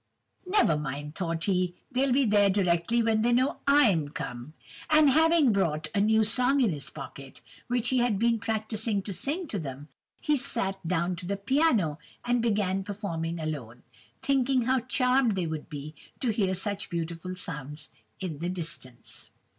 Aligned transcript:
"Never 0.47 0.77
mind, 0.79 1.13
thought 1.13 1.43
he, 1.43 1.75
they'll 1.91 2.11
be 2.11 2.27
here 2.27 2.49
directly 2.49 3.03
when 3.03 3.21
they 3.21 3.31
know 3.31 3.59
I'm 3.67 4.09
come! 4.09 4.53
And 4.89 5.11
having 5.11 5.51
brought 5.51 5.89
a 5.93 6.01
new 6.01 6.23
song 6.23 6.59
in 6.59 6.71
his 6.71 6.89
pocket, 6.89 7.41
which 7.67 7.89
he 7.89 7.99
had 7.99 8.17
been 8.17 8.39
practising 8.39 9.03
to 9.03 9.13
sing 9.13 9.45
to 9.49 9.59
them, 9.59 9.89
he 10.19 10.37
sat 10.37 10.79
down 10.87 11.15
to 11.17 11.27
the 11.27 11.37
piano, 11.37 11.99
and 12.25 12.41
began 12.41 12.83
performing 12.83 13.39
alone, 13.39 13.83
thinking 14.23 14.63
how 14.63 14.79
charmed 14.79 15.35
they 15.35 15.45
would 15.45 15.69
be 15.69 15.93
to 16.19 16.31
hear 16.31 16.55
such 16.55 16.89
beautiful 16.89 17.35
sounds 17.35 17.89
in 18.19 18.39
the 18.39 18.49
distance! 18.49 19.29